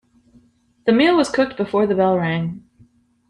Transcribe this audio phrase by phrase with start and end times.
[0.87, 2.63] The meal was cooked before the bell rang.